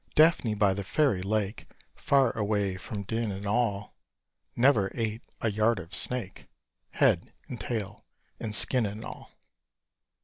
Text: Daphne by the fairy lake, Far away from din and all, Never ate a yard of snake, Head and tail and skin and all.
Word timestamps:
Daphne 0.15 0.55
by 0.55 0.73
the 0.73 0.83
fairy 0.83 1.21
lake, 1.21 1.67
Far 1.93 2.35
away 2.35 2.75
from 2.75 3.03
din 3.03 3.31
and 3.31 3.45
all, 3.45 3.93
Never 4.55 4.91
ate 4.95 5.21
a 5.41 5.51
yard 5.51 5.77
of 5.77 5.93
snake, 5.93 6.49
Head 6.95 7.31
and 7.47 7.61
tail 7.61 8.03
and 8.39 8.55
skin 8.55 8.87
and 8.87 9.05
all. 9.05 9.29